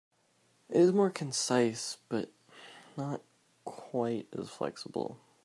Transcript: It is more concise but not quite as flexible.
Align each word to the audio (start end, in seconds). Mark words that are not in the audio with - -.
It 0.71 0.77
is 0.81 0.91
more 0.91 1.11
concise 1.11 1.99
but 2.09 2.31
not 2.97 3.21
quite 3.65 4.25
as 4.35 4.49
flexible. 4.49 5.19